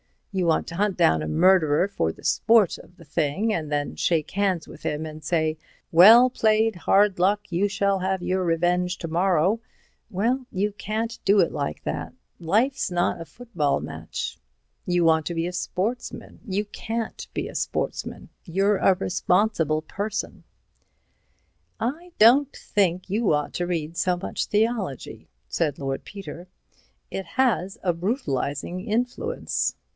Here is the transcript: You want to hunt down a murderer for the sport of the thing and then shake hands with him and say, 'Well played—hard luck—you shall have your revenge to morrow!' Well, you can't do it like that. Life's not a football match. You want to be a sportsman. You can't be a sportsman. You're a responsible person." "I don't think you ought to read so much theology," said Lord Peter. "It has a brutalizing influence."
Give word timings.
You 0.31 0.47
want 0.47 0.65
to 0.67 0.75
hunt 0.75 0.97
down 0.97 1.21
a 1.21 1.27
murderer 1.27 1.87
for 1.87 2.11
the 2.11 2.23
sport 2.23 2.77
of 2.77 2.95
the 2.95 3.03
thing 3.03 3.53
and 3.53 3.71
then 3.71 3.95
shake 3.97 4.31
hands 4.31 4.67
with 4.67 4.81
him 4.81 5.05
and 5.05 5.23
say, 5.23 5.57
'Well 5.91 6.29
played—hard 6.29 7.19
luck—you 7.19 7.67
shall 7.67 7.99
have 7.99 8.23
your 8.23 8.43
revenge 8.43 8.97
to 8.99 9.09
morrow!' 9.09 9.59
Well, 10.09 10.47
you 10.49 10.71
can't 10.71 11.19
do 11.25 11.39
it 11.41 11.51
like 11.51 11.83
that. 11.83 12.13
Life's 12.39 12.89
not 12.89 13.19
a 13.19 13.25
football 13.25 13.79
match. 13.81 14.39
You 14.87 15.03
want 15.03 15.25
to 15.27 15.35
be 15.35 15.45
a 15.45 15.51
sportsman. 15.53 16.39
You 16.47 16.63
can't 16.65 17.27
be 17.33 17.49
a 17.49 17.53
sportsman. 17.53 18.29
You're 18.45 18.77
a 18.77 18.95
responsible 18.95 19.83
person." 19.83 20.45
"I 21.79 22.13
don't 22.17 22.55
think 22.55 23.09
you 23.09 23.33
ought 23.33 23.53
to 23.55 23.67
read 23.67 23.97
so 23.97 24.15
much 24.15 24.45
theology," 24.45 25.27
said 25.49 25.77
Lord 25.77 26.05
Peter. 26.05 26.47
"It 27.11 27.25
has 27.35 27.77
a 27.83 27.93
brutalizing 27.93 28.79
influence." 28.87 29.75